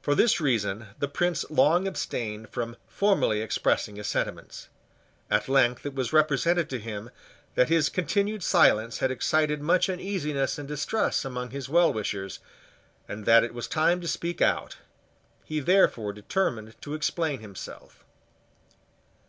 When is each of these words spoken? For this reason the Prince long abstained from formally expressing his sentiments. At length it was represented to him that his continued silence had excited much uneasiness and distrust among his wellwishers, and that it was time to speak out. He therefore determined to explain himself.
For 0.00 0.16
this 0.16 0.40
reason 0.40 0.86
the 0.98 1.06
Prince 1.06 1.48
long 1.48 1.86
abstained 1.86 2.48
from 2.50 2.76
formally 2.88 3.40
expressing 3.40 3.94
his 3.94 4.08
sentiments. 4.08 4.66
At 5.30 5.48
length 5.48 5.86
it 5.86 5.94
was 5.94 6.12
represented 6.12 6.68
to 6.70 6.80
him 6.80 7.10
that 7.54 7.68
his 7.68 7.88
continued 7.88 8.42
silence 8.42 8.98
had 8.98 9.12
excited 9.12 9.62
much 9.62 9.88
uneasiness 9.88 10.58
and 10.58 10.66
distrust 10.66 11.24
among 11.24 11.50
his 11.50 11.68
wellwishers, 11.68 12.40
and 13.08 13.24
that 13.24 13.44
it 13.44 13.54
was 13.54 13.68
time 13.68 14.00
to 14.00 14.08
speak 14.08 14.40
out. 14.42 14.78
He 15.44 15.60
therefore 15.60 16.12
determined 16.12 16.74
to 16.82 16.94
explain 16.94 17.38
himself. 17.38 18.02